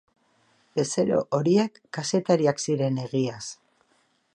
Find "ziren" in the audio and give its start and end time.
2.67-3.01